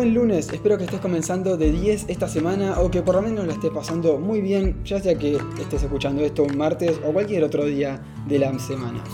[0.00, 3.46] buen lunes, espero que estés comenzando de 10 esta semana o que por lo menos
[3.46, 7.44] la estés pasando muy bien, ya sea que estés escuchando esto un martes o cualquier
[7.44, 9.04] otro día de la semana.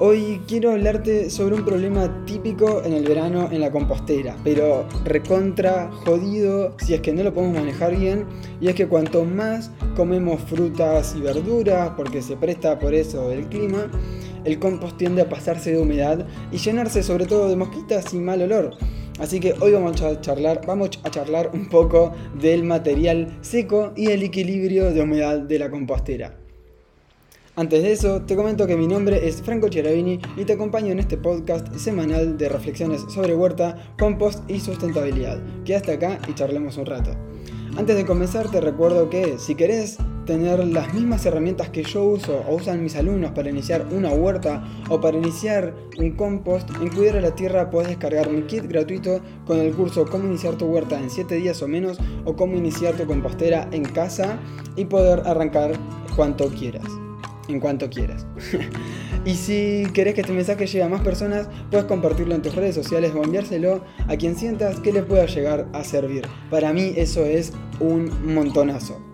[0.00, 5.88] Hoy quiero hablarte sobre un problema típico en el verano en la compostera, pero recontra
[6.04, 8.26] jodido si es que no lo podemos manejar bien,
[8.60, 13.46] y es que cuanto más comemos frutas y verduras, porque se presta por eso el
[13.46, 13.88] clima,
[14.44, 18.42] el compost tiende a pasarse de humedad y llenarse sobre todo de mosquitas y mal
[18.42, 18.76] olor.
[19.18, 24.06] Así que hoy vamos a charlar, vamos a charlar un poco del material seco y
[24.06, 26.36] el equilibrio de humedad de la compostera.
[27.56, 31.00] Antes de eso, te comento que mi nombre es Franco Cheravini y te acompaño en
[31.00, 35.42] este podcast semanal de reflexiones sobre huerta, compost y sustentabilidad.
[35.64, 37.10] Quédate acá y charlemos un rato.
[37.76, 42.44] Antes de comenzar te recuerdo que si querés tener las mismas herramientas que yo uso
[42.46, 47.16] o usan mis alumnos para iniciar una huerta o para iniciar un compost, en Cuidar
[47.16, 51.00] a la Tierra puedes descargar mi kit gratuito con el curso Cómo iniciar tu huerta
[51.00, 54.38] en 7 días o menos o Cómo iniciar tu compostera en casa
[54.76, 55.72] y poder arrancar
[56.14, 56.84] cuanto quieras
[57.48, 58.26] en cuanto quieras.
[59.24, 62.74] y si querés que este mensaje llegue a más personas, puedes compartirlo en tus redes
[62.74, 66.28] sociales o enviárselo a quien sientas que le pueda llegar a servir.
[66.50, 69.07] Para mí eso es un montonazo.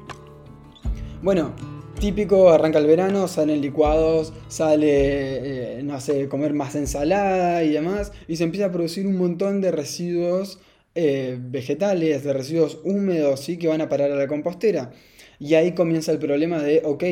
[1.25, 1.55] Bueno,
[1.99, 8.13] típico, arranca el verano, salen licuados, sale, eh, no sé, comer más ensalada y demás,
[8.29, 10.59] y se empieza a producir un montón de residuos
[10.95, 13.57] eh, vegetales, de residuos húmedos, ¿sí?
[13.57, 14.93] que van a parar a la compostera.
[15.41, 17.05] Y ahí comienza el problema de, ok,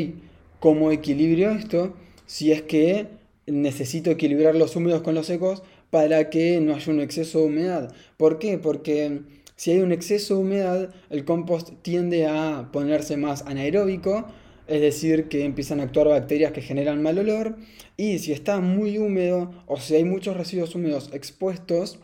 [0.60, 1.92] ¿Cómo equilibrio esto?
[2.24, 3.08] Si es que
[3.46, 7.94] necesito equilibrar los húmedos con los secos para que no haya un exceso de humedad.
[8.16, 8.58] ¿Por qué?
[8.58, 9.22] Porque
[9.62, 14.26] si hay un exceso de humedad, el compost tiende a ponerse más anaeróbico,
[14.66, 17.54] es decir, que empiezan a actuar bacterias que generan mal olor,
[17.96, 22.00] y si está muy húmedo o si hay muchos residuos húmedos expuestos,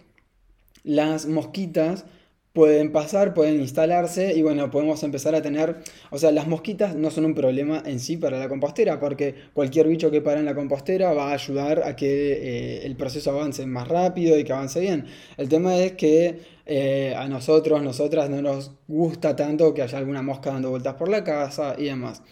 [0.85, 2.05] las mosquitas
[2.53, 5.77] pueden pasar, pueden instalarse y bueno, podemos empezar a tener,
[6.11, 9.87] o sea, las mosquitas no son un problema en sí para la compostera, porque cualquier
[9.87, 13.67] bicho que para en la compostera va a ayudar a que eh, el proceso avance
[13.67, 15.07] más rápido y que avance bien.
[15.37, 20.21] El tema es que eh, a nosotros, nosotras no nos gusta tanto que haya alguna
[20.21, 22.23] mosca dando vueltas por la casa y demás.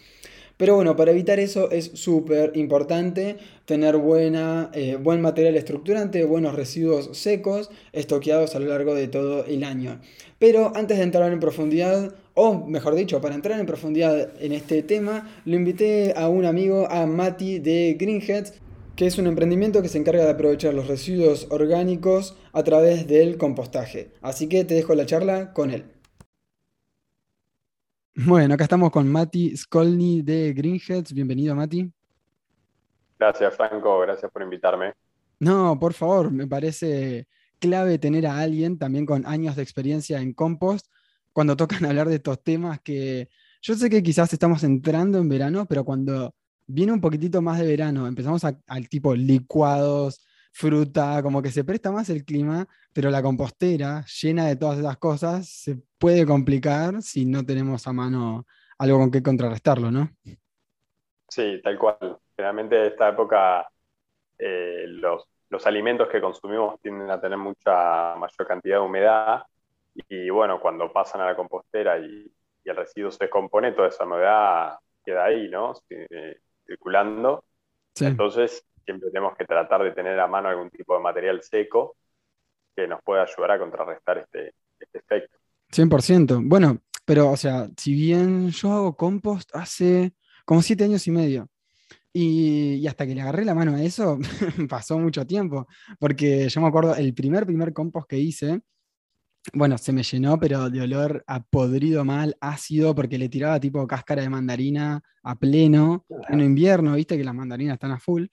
[0.57, 6.55] Pero bueno, para evitar eso es súper importante tener buena, eh, buen material estructurante, buenos
[6.55, 9.99] residuos secos estoqueados a lo largo de todo el año.
[10.39, 14.81] Pero antes de entrar en profundidad, o mejor dicho, para entrar en profundidad en este
[14.81, 18.53] tema, lo invité a un amigo, a Mati de Greenheads,
[18.97, 23.37] que es un emprendimiento que se encarga de aprovechar los residuos orgánicos a través del
[23.37, 24.11] compostaje.
[24.21, 25.85] Así que te dejo la charla con él.
[28.15, 31.13] Bueno, acá estamos con Mati Skolny de Greenheads.
[31.13, 31.93] Bienvenido, Mati.
[33.19, 33.99] Gracias, Franco.
[33.99, 34.93] Gracias por invitarme.
[35.39, 37.27] No, por favor, me parece
[37.59, 40.87] clave tener a alguien también con años de experiencia en compost
[41.33, 43.29] cuando tocan hablar de estos temas que
[43.61, 46.33] yo sé que quizás estamos entrando en verano, pero cuando
[46.67, 51.91] viene un poquitito más de verano, empezamos al tipo licuados, fruta, como que se presta
[51.91, 57.25] más el clima, pero la compostera llena de todas esas cosas se puede complicar si
[57.25, 58.45] no tenemos a mano
[58.79, 60.09] algo con que contrarrestarlo, ¿no?
[61.29, 62.17] Sí, tal cual.
[62.35, 63.67] Generalmente esta época
[64.39, 65.27] eh, los,
[65.65, 69.43] alimentos que consumimos tienden a tener mucha mayor cantidad de humedad
[69.93, 72.31] y bueno, cuando pasan a la compostera y,
[72.63, 75.71] el residuo se descompone, toda esa humedad queda ahí, ¿no?
[75.89, 77.43] Eh, circulando.
[77.99, 81.95] Entonces, siempre tenemos que tratar de tener a mano algún tipo de material seco
[82.75, 85.37] que nos pueda ayudar a contrarrestar este, este efecto.
[85.71, 86.41] 100%.
[86.43, 90.13] Bueno, pero, o sea, si bien yo hago compost hace
[90.45, 91.49] como siete años y medio,
[92.13, 94.17] y, hasta que le agarré la mano a eso,
[94.69, 95.67] pasó mucho tiempo,
[95.99, 98.61] porque yo me acuerdo, el primer, primer compost que hice,
[99.53, 103.85] bueno, se me llenó, pero de olor a podrido mal, ácido, porque le tiraba tipo
[103.87, 108.25] cáscara de mandarina a pleno, en invierno, viste que las mandarinas están a full.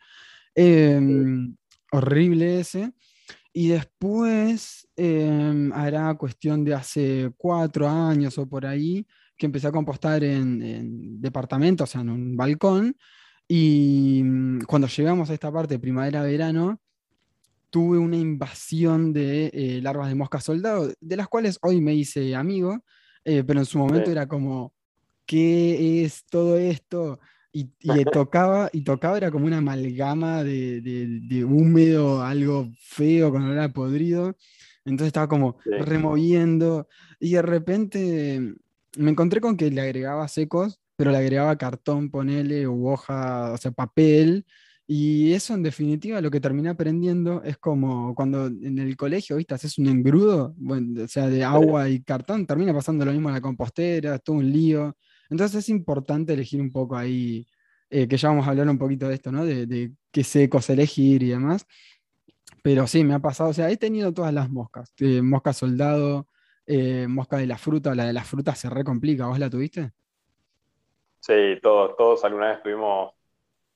[0.55, 1.57] Em,
[1.93, 2.93] horrible ese.
[3.53, 9.07] Y después, em, hará cuestión de hace cuatro años o por ahí,
[9.37, 12.97] que empecé a compostar en, en departamentos, o sea, en un balcón.
[13.49, 16.81] Y mm, cuando llegamos a esta parte, primavera-verano,
[17.75, 22.37] tuve una invasión de eh, larvas de mosca soldado, de las cuales hoy me hice
[22.37, 22.85] amigo,
[23.25, 24.73] eh, pero en su momento era como,
[25.27, 27.19] ¿qué es todo esto?
[27.51, 27.73] Y,
[28.13, 34.37] tocaba, y tocaba, era como una amalgama de, húmedo, algo feo, con olor a podrido.
[34.85, 36.87] Entonces estaba como removiendo.
[37.19, 38.55] Y de repente
[38.97, 43.57] me encontré con que le agregaba secos, pero le agregaba cartón, ponele, u hoja, o
[43.57, 44.47] sea, papel.
[44.87, 49.55] Y eso en definitiva lo que terminé aprendiendo es como cuando en el colegio, viste,
[49.55, 53.35] haces un engrudo, bueno, o sea, de agua y cartón, termina pasando lo mismo en
[53.35, 54.95] la compostera, todo un lío.
[55.31, 57.47] Entonces es importante elegir un poco ahí,
[57.89, 59.47] eh, que ya vamos a hablar un poquito de esto, ¿no?
[59.47, 61.67] De, de qué secos elegir y demás.
[62.63, 66.29] Pero sí, me ha pasado, o sea, he tenido todas las moscas, eh, mosca soldado,
[66.67, 69.93] eh, mosca de la fruta, la de la fruta se re complica, ¿vos la tuviste?
[71.21, 73.13] Sí, todos, todos alguna vez tuvimos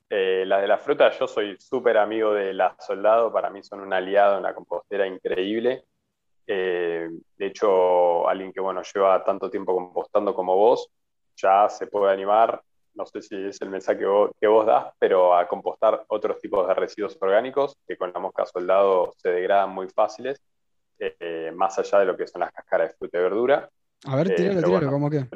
[0.09, 3.81] eh, la de la fruta, yo soy súper amigo de la soldado, para mí son
[3.81, 5.85] un aliado en la compostera increíble.
[6.47, 7.07] Eh,
[7.37, 10.89] de hecho, alguien que bueno, lleva tanto tiempo compostando como vos,
[11.35, 12.59] ya se puede animar,
[12.95, 16.73] no sé si es el mensaje que vos, das, pero a compostar otros tipos de
[16.73, 20.41] residuos orgánicos que con la mosca soldado se degradan muy fáciles,
[20.97, 23.69] eh, más allá de lo que son las cáscaras de fruta y verdura.
[24.07, 25.27] A ver, tíralo, tíralo, ¿cómo que?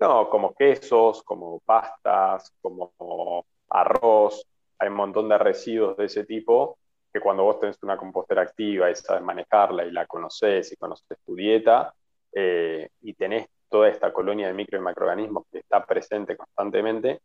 [0.00, 4.46] No, como quesos, como pastas, como arroz,
[4.78, 6.78] hay un montón de residuos de ese tipo
[7.12, 11.18] que cuando vos tenés una compostera activa y sabes manejarla y la conoces y conoces
[11.24, 11.92] tu dieta
[12.32, 17.20] eh, y tenés toda esta colonia de micro y macroorganismos que está presente constantemente,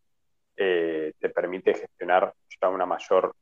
[0.56, 3.36] eh, te permite gestionar ya una mayor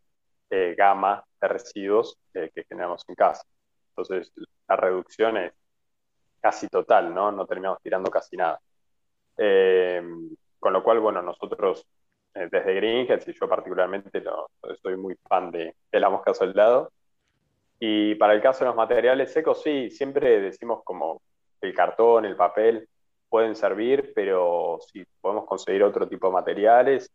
[0.50, 3.44] eh, gama de residuos que generamos en casa.
[3.90, 4.32] Entonces,
[4.68, 5.54] la reducción es
[6.42, 7.32] casi total, ¿no?
[7.32, 8.60] No terminamos tirando casi nada.
[10.60, 11.86] con lo cual, bueno, nosotros
[12.36, 14.50] eh, desde Greenheads y yo particularmente lo,
[14.82, 16.92] soy muy fan de, la mosca soldado.
[17.80, 21.22] Y para el caso de los materiales secos, sí, siempre decimos como
[21.62, 22.88] el cartón, el papel
[23.30, 27.12] pueden servir, pero si podemos conseguir otro tipo de materiales,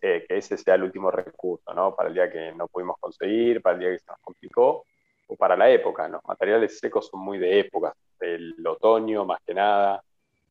[0.00, 1.94] eh, que ese sea el último recurso, ¿no?
[1.94, 4.84] Para el día que no pudimos conseguir, para el día que se nos complicó,
[5.28, 6.20] o para la época, ¿no?
[6.26, 10.02] Materiales secos son muy de épocas, del otoño más que nada.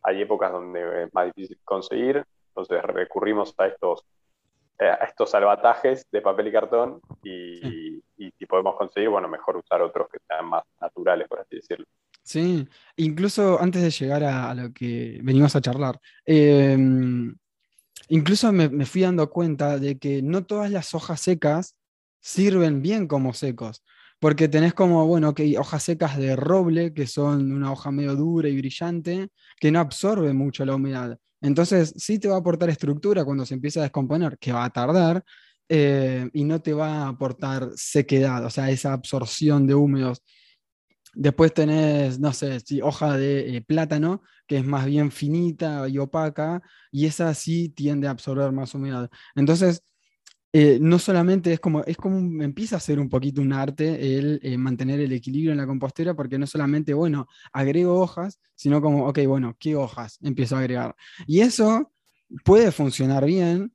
[0.04, 4.06] Hay épocas donde es más difícil conseguir, entonces recurrimos a estos,
[4.80, 8.02] eh, a estos salvatajes de papel y cartón y,
[8.38, 11.86] si podemos conseguir, bueno, mejor usar otros que sean más naturales, por así decirlo.
[12.24, 12.68] Sí,
[12.98, 17.36] incluso antes de llegar a, lo que venimos a charlar, em,
[18.10, 21.76] incluso me, me, fui dando cuenta de que no todas las hojas secas
[22.20, 23.84] sirven bien como secos,
[24.22, 28.50] porque tenés como, bueno, que hojas secas de roble, que son una hoja medio dura
[28.50, 31.18] y brillante, que no absorbe mucho la humedad.
[31.42, 34.70] Entonces, sí te va a aportar estructura cuando se empieza a descomponer, que va a
[34.70, 35.24] tardar,
[35.70, 40.22] eh, y no te va a aportar sequedad, o sea, esa absorción de húmedos.
[41.14, 45.98] Después tenés, no sé, si hoja de eh, plátano, que es más bien finita y
[45.98, 46.62] opaca,
[46.92, 49.10] y esa sí tiende a absorber más humedad.
[49.36, 49.84] Entonces,
[50.54, 54.38] eh, no solamente es como, es como empieza a ser un poquito un arte el
[54.44, 59.08] eh, mantener el equilibrio en la compostera, porque no solamente, bueno, agrego hojas, sino como,
[59.08, 60.94] ok, bueno, ¿qué hojas empiezo a agregar?
[61.26, 61.94] Y eso
[62.44, 63.74] puede funcionar bien,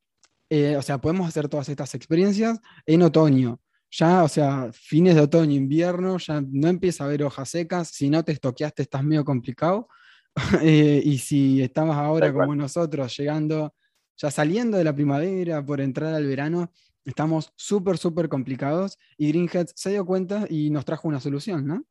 [0.50, 3.58] eh, o sea, podemos hacer todas estas experiencias en otoño.
[3.90, 8.11] Ya, o sea, fines de otoño, invierno, ya no empieza a haber hojas secas, si
[8.11, 9.88] no te estoqueaste estás medio complicado.
[10.62, 13.73] y si estamos ahora como nosotros, llegando
[14.16, 16.70] ya saliendo de la primavera, por entrar al verano,
[17.04, 21.82] estamos súper, súper complicados y Greenheads se dio cuenta y nos trajo una solución, ¿no?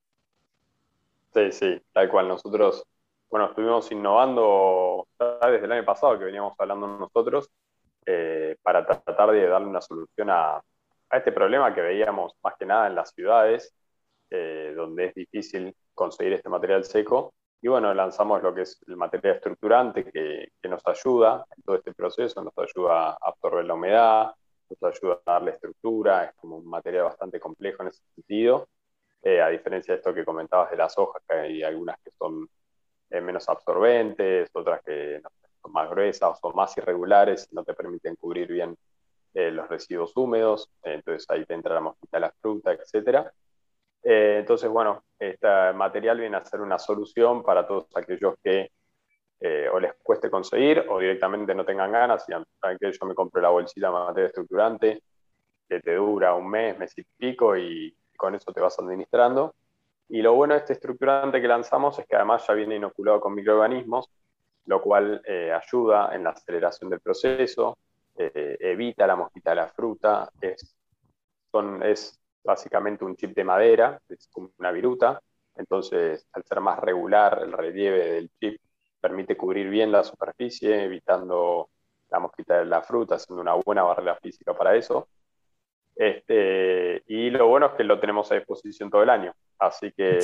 [1.34, 2.28] Sí, sí, tal cual.
[2.28, 2.86] Nosotros,
[3.30, 7.50] bueno, estuvimos innovando desde el año pasado que veníamos hablando nosotros
[8.06, 10.62] eh, para tratar de darle una solución a,
[11.12, 13.74] este problema que veíamos más que nada en las ciudades,
[14.30, 17.34] eh, donde es difícil conseguir este material seco
[17.66, 21.96] y bueno, lanzamos lo que es el material estructurante que, nos ayuda en todo este
[21.96, 24.32] proceso, nos ayuda a absorber la humedad,
[24.70, 28.70] nos ayuda a darle estructura, es como un material bastante complejo en ese sentido,
[29.24, 32.48] eh, a diferencia de esto que comentabas de las hojas, que hay algunas que son
[33.10, 35.20] eh, menos absorbentes, otras que
[35.60, 38.78] son más gruesas o son más irregulares y no te permiten cubrir bien
[39.34, 43.34] eh, los residuos húmedos, entonces ahí te entra la mosquita, la fruta, etcétera.
[44.08, 48.70] Eh, entonces, bueno, este material viene a ser una solución para todos aquellos que
[49.40, 53.42] eh, o les cueste conseguir o directamente no tengan ganas y que yo me compro
[53.42, 55.02] la bolsita de materia estructurante
[55.68, 59.56] que te dura un mes, mes y pico y con eso te vas administrando.
[60.10, 63.34] Y lo bueno de este estructurante que lanzamos es que además ya viene inoculado con
[63.34, 64.08] microorganismos,
[64.68, 67.80] lo cual eh, ayuda en la aceleración del proceso,
[68.18, 74.72] evita la mosquita de la fruta, es básicamente un chip de madera, es como una
[74.72, 75.20] viruta,
[75.56, 78.62] entonces al ser más regular el relieve del chip
[79.00, 81.70] permite cubrir bien la superficie, evitando
[82.10, 85.08] la mosquita de la fruta, haciendo una buena barrera física para eso.
[85.96, 90.20] Este, y lo bueno es que lo tenemos a disposición todo el año, así que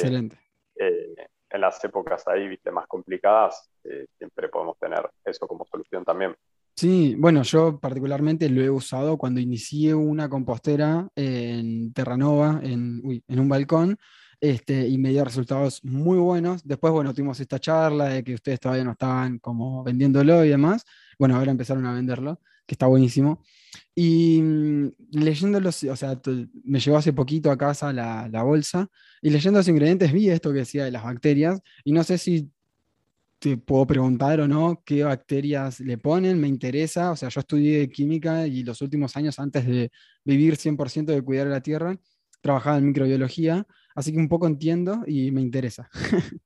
[0.75, 6.04] eh, en las épocas ahí viste, más complicadas eh, siempre podemos tener eso como solución
[6.04, 6.36] también.
[6.81, 13.50] Sí, bueno, yo particularmente lo he usado cuando inicié una compostera en Terranova, en, un
[13.50, 14.00] balcón,
[14.39, 16.63] este, y me dio resultados muy buenos.
[16.65, 20.83] Después, bueno, tuvimos esta charla de que ustedes todavía no estaban como vendiéndolo y demás.
[21.19, 23.43] Bueno, ahora empezaron a venderlo, que está buenísimo.
[23.93, 26.19] Y mm, leyendo los, o sea,
[26.63, 28.89] me llegó hace poquito a casa la, la bolsa,
[29.21, 32.50] y leyendo los ingredientes vi esto que decía de las bacterias, y no sé si
[33.41, 37.89] te puedo preguntar o no qué bacterias le ponen, me interesa, o sea, yo estudié
[37.89, 39.89] química y los últimos años antes de
[40.24, 41.98] vivir 100% de cuidar la tierra,
[42.39, 45.89] trabajaba en microbiología, así que un poco entiendo y me interesa.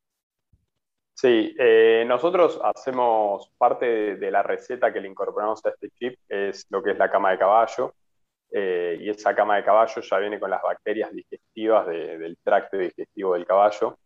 [1.17, 6.65] Sí, eh, nosotros hacemos parte de, la receta que le incorporamos a este chip, es
[6.69, 7.95] lo que es la cama de caballo,
[8.51, 13.33] eh, y esa cama de caballo ya viene con las bacterias digestivas del tracto digestivo
[13.33, 13.97] del caballo.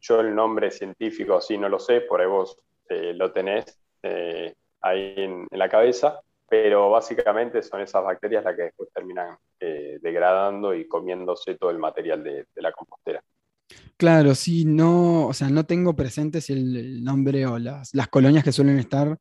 [0.00, 2.56] Yo el nombre científico sí no lo sé, por ahí vos
[2.88, 3.78] eh, lo tenés
[4.80, 10.88] ahí en, la cabeza, pero básicamente son esas bacterias las que después terminan degradando y
[10.88, 13.22] comiéndose todo el material de la compostera.
[13.96, 18.52] Claro, sí, no, o sea, no tengo presente si el, nombre o las, colonias que
[18.52, 19.16] suelen estar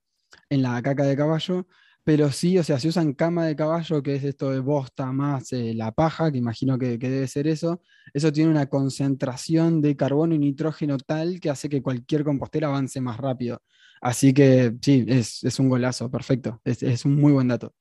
[0.49, 1.67] en la caca de caballo,
[2.03, 5.53] pero sí, o sea, si usan cama de caballo, que es esto de bosta más
[5.53, 7.81] eh, la paja, que imagino que, debe ser eso,
[8.13, 12.99] eso tiene una concentración de carbono y nitrógeno tal que hace que cualquier compostera avance
[13.01, 13.61] más rápido.
[14.01, 17.73] Así que sí, es, un golazo, perfecto, es, es un muy buen dato.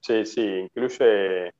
[0.00, 1.52] Sí, sí, incluye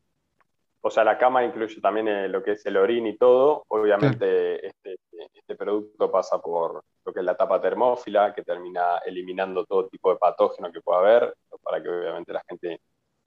[0.86, 3.64] o sea, la cama incluye también eh, lo que es el orín y todo.
[3.68, 4.98] Obviamente este,
[5.32, 10.10] este, producto pasa por lo que es la tapa termófila, que termina eliminando todo tipo
[10.10, 12.80] de patógeno que pueda haber, para que obviamente la gente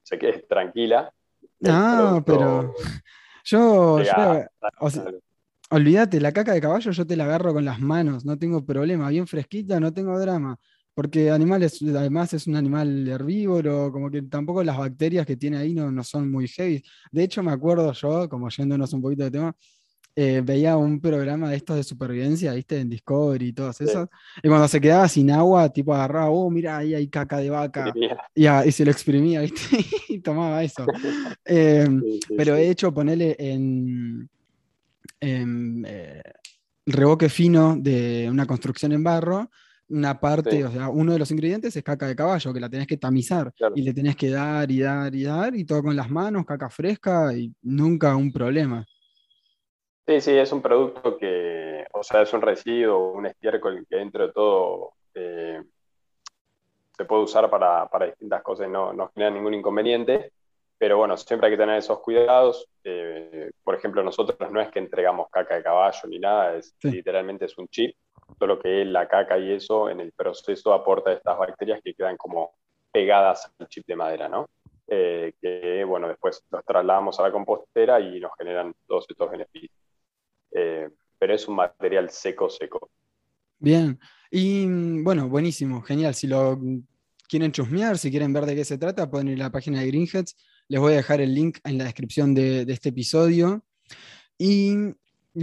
[0.04, 1.12] se quede tranquila.
[1.58, 2.74] No, pero
[3.42, 3.98] yo,
[5.70, 9.08] olvídate, la caca de caballo yo te la agarro con las manos, no tengo problema,
[9.08, 10.56] bien fresquita, no tengo drama
[10.98, 15.72] porque animales, además es un animal herbívoro, como que tampoco las bacterias que tiene ahí
[15.72, 16.82] no, no son muy heavy.
[17.12, 19.54] De hecho, me acuerdo yo, como yéndonos un poquito de tema,
[20.16, 22.80] eh, veía un programa de estos de supervivencia, ¿viste?
[22.80, 24.08] En Discovery y todos esos.
[24.42, 27.94] Y cuando se quedaba sin agua, tipo agarraba, oh, mira, ahí hay caca de vaca.
[28.34, 29.60] Y, se lo exprimía, ¿viste?
[30.08, 30.84] y tomaba eso.
[31.44, 32.02] Em,
[32.36, 34.28] pero he hecho ponerle en,
[35.20, 36.22] en eh,
[36.86, 39.48] reboque fino de una construcción en barro
[39.90, 42.86] una parte, o sea, uno de los ingredientes es caca de caballo, que la tenés
[42.86, 46.10] que tamizar y le tenés que dar y dar y dar y todo con las
[46.10, 48.84] manos, caca fresca y nunca un problema.
[50.06, 54.26] Sí, sí, es un producto que, o sea, es un residuo, un estiércol que dentro
[54.26, 55.62] de todo eh,
[56.96, 60.32] se puede usar para, distintas cosas y no, no genera ningún inconveniente.
[60.78, 62.68] Pero bueno, siempre hay que tener esos cuidados.
[62.84, 67.46] Eh, por ejemplo, nosotros no es que entregamos caca de caballo ni nada, es, literalmente
[67.46, 67.94] es un chip
[68.36, 71.94] todo lo que es la caca y eso en el proceso aporta estas bacterias que
[71.94, 72.52] quedan como
[72.92, 74.48] pegadas al chip de madera, ¿no?
[74.86, 79.72] Eh, que bueno, después los trasladamos a la compostera y nos generan todos estos beneficios.
[80.52, 82.90] Eh, pero es un material seco, seco.
[83.58, 83.98] Bien,
[84.30, 86.14] y bueno, buenísimo, genial.
[86.14, 86.58] Si lo
[87.28, 89.88] quieren chusmear, si quieren ver de qué se trata, pueden ir a la página de
[89.88, 90.36] Greenheads.
[90.68, 93.64] Les voy a dejar el link en la descripción de, de este episodio.
[94.38, 94.74] Y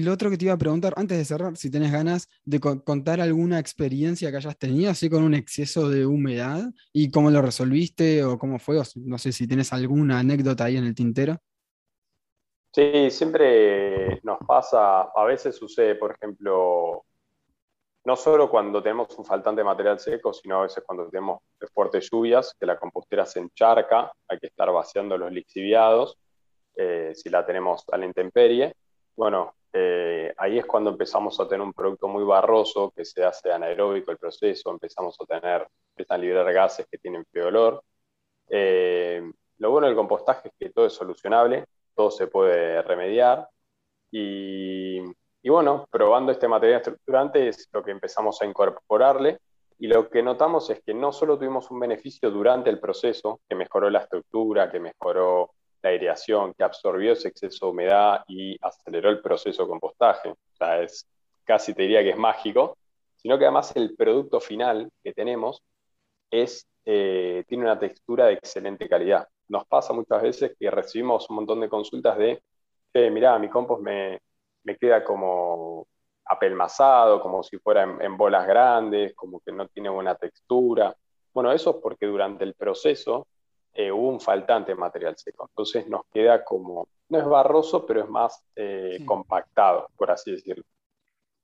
[0.03, 3.21] lo otro que te iba a preguntar, antes de cerrar, si tenés ganas de contar
[3.21, 8.23] alguna experiencia que hayas tenido, así con un exceso de humedad, y cómo lo resolviste
[8.23, 11.37] o cómo fue, no sé si tienes alguna anécdota ahí en el tintero.
[12.71, 17.05] Sí, siempre nos pasa, a veces sucede, por ejemplo,
[18.03, 21.39] no solo cuando tenemos un faltante de material seco, sino a veces cuando tenemos
[21.73, 26.17] fuertes lluvias, que la compostera se encharca, hay que estar vaciando los lixiviados,
[26.75, 28.75] eh, si la tenemos a la intemperie.
[29.15, 33.51] Bueno, eh, ahí es cuando empezamos a tener un producto muy barroso, que se hace
[33.51, 37.83] anaeróbico el proceso, empezamos a tener, empiezan a liberar gases que tienen feo olor.
[38.47, 39.21] Eh,
[39.57, 43.49] lo bueno del compostaje es que todo es solucionable, todo se puede remediar.
[44.11, 44.99] Y,
[45.41, 49.39] y, bueno, probando este material estructurante es lo que empezamos a incorporarle.
[49.77, 53.55] Y lo que notamos es que no solo tuvimos un beneficio durante el proceso, que
[53.55, 55.51] mejoró la estructura, que mejoró
[55.85, 60.29] la aireación, que absorbió ese exceso de humedad y aceleró el proceso de compostaje.
[60.29, 61.07] O sea, es,
[61.43, 62.77] casi te diría que es mágico,
[63.15, 65.61] sino que además el producto final que tenemos
[66.31, 69.27] es, eh, tiene una textura de excelente calidad.
[69.47, 72.41] Nos pasa muchas veces que recibimos un montón de consultas de,
[72.93, 74.19] eh, mirá, mi compost me,
[74.63, 75.87] me queda como
[76.25, 80.95] apelmazado, como si fuera en, bolas grandes, como que no tiene buena textura.
[81.33, 83.27] Bueno, eso es porque durante el proceso
[83.75, 85.47] eh, hubo un faltante de material seco.
[85.49, 90.63] Entonces nos queda como, no es barroso, pero es más eh, compactado, por así decirlo.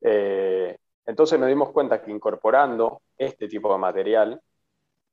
[0.02, 4.42] Eh, entonces nos dimos cuenta que incorporando este tipo de material,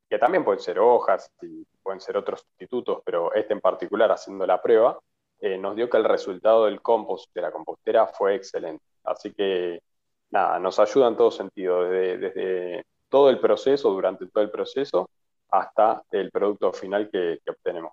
[0.09, 4.47] que también pueden ser hojas y pueden ser otros sustitutos, pero este en particular, haciendo
[4.47, 4.99] la prueba,
[5.41, 8.85] nos dio que el resultado del compost de la compostera fue excelente.
[9.05, 9.81] Así que,
[10.31, 15.09] nada, nos ayuda en todo sentido, desde, todo el proceso, durante todo el proceso,
[15.50, 17.93] hasta el producto final que, que obtenemos.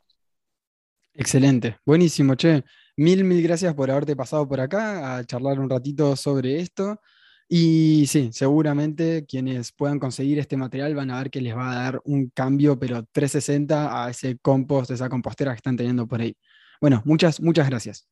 [1.14, 2.64] Excelente, buenísimo, che.
[2.98, 7.00] Mil, mil gracias por haberte pasado por acá a charlar un ratito sobre esto.
[7.48, 11.76] Y sí, seguramente quienes puedan conseguir este material van a ver que les va a
[11.76, 16.36] dar un cambio, pero 360 a ese compost, esa compostera que están teniendo por ahí.
[16.82, 18.08] Bueno, muchas, muchas gracias.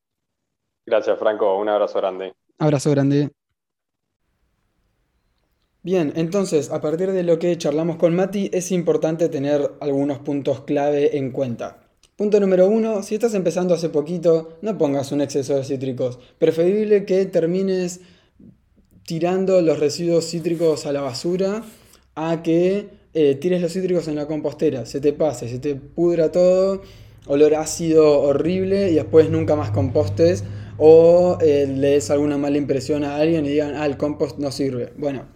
[0.86, 1.58] Gracias, Franco.
[1.58, 2.34] Un abrazo grande.
[2.58, 3.32] Abrazo grande.
[5.84, 10.62] Bien, entonces, a partir de lo que charlamos con Mati, es importante tener algunos puntos
[10.62, 11.82] clave en cuenta.
[12.16, 16.18] Punto número uno, si estás empezando hace poquito, no pongas un exceso de cítricos.
[16.38, 18.00] Preferible que termines
[19.04, 21.62] tirando los residuos cítricos a la basura
[22.14, 26.32] a que eh, tires los cítricos en la compostera, se te pase, se te pudra
[26.32, 26.80] todo,
[27.26, 30.44] olor ácido horrible y después nunca más compostes
[30.78, 34.50] o eh, le des alguna mala impresión a alguien y digan, ah, el compost no
[34.50, 34.94] sirve.
[34.96, 35.26] Bueno,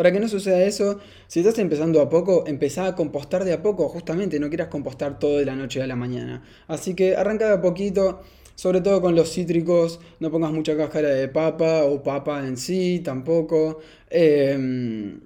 [0.00, 3.62] para que no suceda eso, si estás empezando a poco, empezá a compostar de a
[3.62, 6.42] poco, justamente, no quieras compostar todo de la noche a la mañana.
[6.68, 8.22] Así que arranca de a poquito,
[8.54, 13.02] sobre todo con los cítricos, no pongas mucha cáscara de papa o papa en sí
[13.04, 13.80] tampoco.
[14.08, 15.20] Em,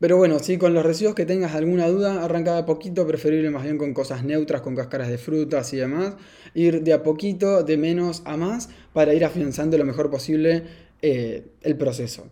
[0.00, 3.50] pero bueno, si con los residuos que tengas alguna duda, arranca de a poquito, preferible
[3.50, 6.14] más bien con cosas neutras, con cáscaras de frutas y demás.
[6.54, 10.62] Ir de a poquito, de menos a más, para ir afianzando lo mejor posible
[11.02, 12.30] eh, el proceso.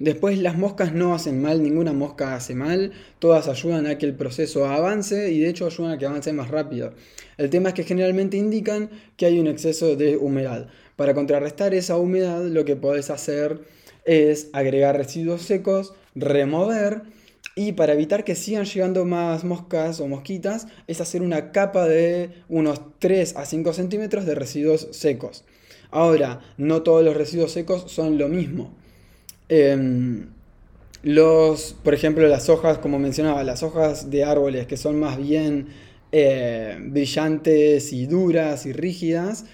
[0.00, 4.14] Después las moscas no hacen mal, ninguna mosca hace mal, todas ayudan a que el
[4.14, 6.94] proceso avance y de hecho ayudan a que avance más rápido.
[7.36, 8.88] El tema es que generalmente indican
[9.18, 10.68] que hay un exceso de humedad.
[10.96, 13.60] Para contrarrestar esa humedad lo que podés hacer
[14.06, 17.02] es agregar residuos secos, remover
[17.54, 22.30] y para evitar que sigan llegando más moscas o mosquitas es hacer una capa de
[22.48, 25.44] unos 3 a 5 centímetros de residuos secos.
[25.90, 28.79] Ahora, no todos los residuos secos son lo mismo.
[29.50, 30.28] Em,
[31.02, 35.66] los, por ejemplo, las hojas, como mencionaba, las hojas de árboles que son más bien
[36.12, 39.46] eh, brillantes y duras y rígidas,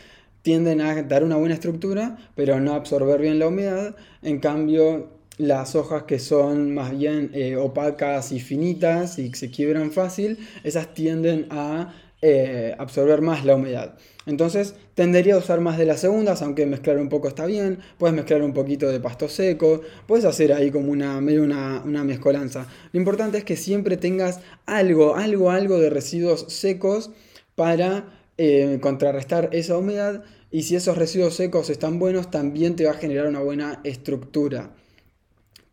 [0.43, 3.97] tienden a dar una buena estructura, pero no absorber bien la humedad.
[4.23, 9.51] En cambio, las hojas que son más bien eh, opacas y finitas y que se
[9.51, 13.94] quiebran fácil, esas tienden a eh, absorber más la humedad.
[14.24, 17.79] Entonces tendería a usar más de las segundas, aunque mezclar un poco está bien.
[17.98, 22.66] Puedes mezclar un poquito de pasto seco, puedes hacer ahí como una, medio una, mezcolanza.
[22.92, 27.11] Lo importante es que siempre tengas algo, algo, algo de residuos secos
[27.55, 28.07] para
[28.38, 30.24] eh, contrarrestar esa humedad.
[30.50, 34.72] Y si esos residuos secos están buenos, también te va a generar una buena estructura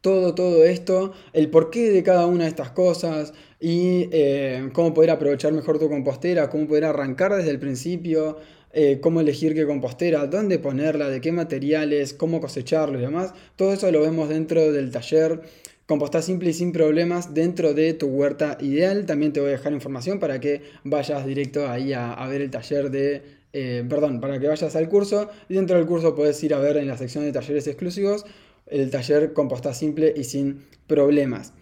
[0.03, 3.33] todo, todo esto, el porqué de cada una de estas cosas
[3.65, 8.37] y eh, cómo poder aprovechar mejor tu compostera, cómo poder arrancar desde el principio,
[8.73, 13.33] eh, cómo elegir qué compostera, dónde ponerla, de qué materiales, cómo cosecharlo y demás.
[13.55, 15.43] Todo eso lo vemos dentro del taller
[15.85, 19.05] Compostar simple y sin problemas dentro de tu huerta ideal.
[19.05, 22.89] También te voy a dejar información para que vayas directo ahí a, ver el taller
[22.89, 23.21] de...
[23.53, 26.77] Eh, perdón, para que vayas al curso y dentro del curso puedes ir a ver
[26.77, 28.25] en la sección de talleres exclusivos
[28.65, 31.53] el taller composta simple y sin problemas.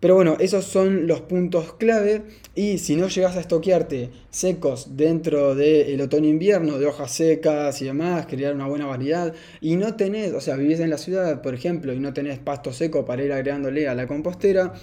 [0.00, 2.22] Pero bueno, esos son los puntos clave.
[2.54, 8.26] Y si no llegas a estoquearte secos dentro del otoño-invierno, de hojas secas y demás,
[8.26, 11.92] crear una buena variedad y no tenés, o sea, vivís en la ciudad, por ejemplo,
[11.92, 14.74] y no tenés pasto seco para ir agregándole a la compostera,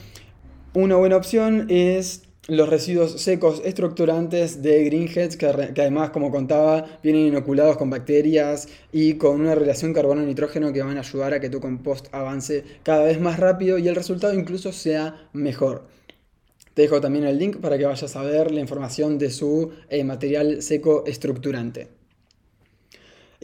[0.73, 7.27] una buena opción es los residuos secos estructurantes de greenheads, que, además, como contaba, vienen
[7.27, 11.62] inoculados con bacterias y con una relación carbono-nitrógeno que van a ayudar a que tu
[11.62, 15.88] compost avance cada vez más rápido y el resultado incluso sea mejor.
[16.73, 20.03] Te dejo también el link para que vayas a ver la información de su eh,
[20.03, 22.03] material seco estructurante.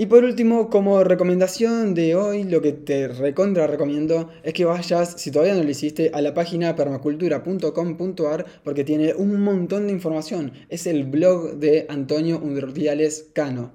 [0.02, 5.16] Y por último, como recomendación de hoy, lo que te recontra recomiendo es que vayas,
[5.18, 10.54] si todavía no lo hiciste, a la página permacultura.com.ar porque tiene un montón de información.
[10.70, 13.74] Es el blog de Antonio Urdiales Cano.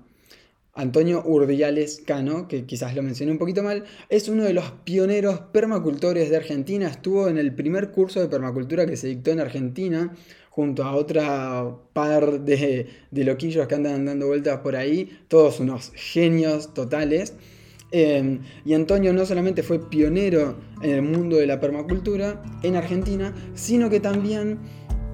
[0.72, 5.40] Antonio Urdiales Cano, que quizás lo mencioné un poquito mal, es uno de los pioneros
[5.52, 6.88] permacultores de Argentina.
[6.88, 10.16] Estuvo en el primer curso de permacultura que se dictó en Argentina
[10.54, 16.72] junto a otra par de, loquillos que andan dando vueltas por ahí, todos unos genios
[16.74, 17.34] totales.
[17.90, 23.34] Em, y Antonio no solamente fue pionero en el mundo de la permacultura en Argentina,
[23.54, 24.60] sino que también,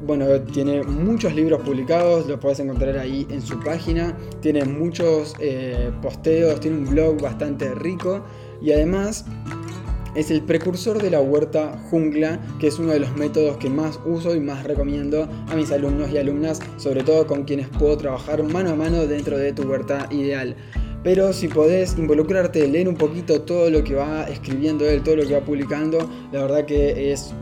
[0.07, 5.91] bueno, tiene muchos libros publicados, los puedes encontrar ahí en su página, tiene muchos eh,
[6.03, 8.23] posteos, tiene un blog bastante rico
[8.61, 9.25] y además
[10.15, 13.99] es el precursor de la huerta jungla, que es uno de los métodos que más
[14.05, 18.43] uso y más recomiendo a mis alumnos y alumnas, sobre todo con quienes puedo trabajar
[18.43, 20.57] mano a mano dentro de tu huerta ideal.
[21.03, 25.27] Pero si podés involucrarte, leer un poquito todo lo que va escribiendo él, todo lo
[25.27, 25.99] que va publicando,
[26.31, 27.33] la verdad que es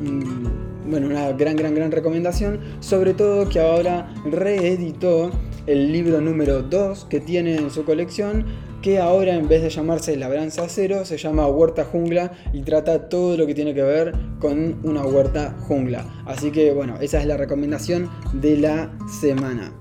[0.88, 2.60] bueno, una gran, gran, gran recomendación.
[2.80, 5.30] Sobre todo que ahora reeditó
[5.66, 8.46] el libro número 2 que tiene en su colección,
[8.88, 13.36] que ahora en vez de llamarse Labranza Cero, se llama Huerta Jungla y trata todo
[13.36, 16.06] lo que tiene que ver con una huerta jungla.
[16.24, 19.74] Así que bueno, esa es la recomendación de la semana.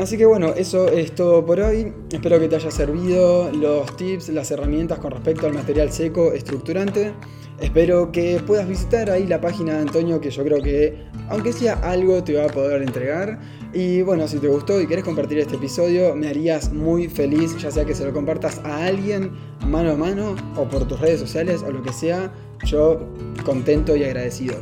[0.00, 1.92] Así que bueno, eso es todo por hoy.
[2.10, 7.12] Espero que te haya servido los tips, las herramientas con respecto al material seco estructurante.
[7.60, 11.74] Espero que puedas visitar ahí la página de Antonio, que yo creo que, aunque sea
[11.74, 13.40] algo, te va a poder entregar.
[13.72, 17.70] Y bueno, si te gustó y quieres compartir este episodio, me harías muy feliz, ya
[17.72, 19.32] sea que se lo compartas a alguien
[19.66, 22.32] mano a mano o por tus redes sociales o lo que sea.
[22.64, 23.00] Yo
[23.44, 24.54] contento y agradecido.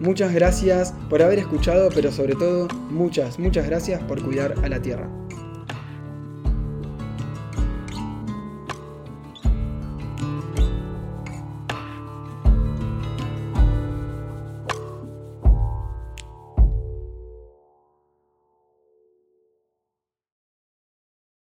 [0.00, 4.80] Muchas gracias por haber escuchado, pero sobre todo muchas, muchas gracias por cuidar a la
[4.80, 5.10] tierra.